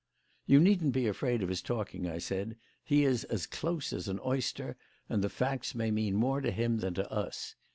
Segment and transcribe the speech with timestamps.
[0.47, 2.57] "You needn't be afraid of his talking," I said.
[2.83, 4.75] "He is as close as an oyster;
[5.07, 7.53] and the facts may mean more to him than to us.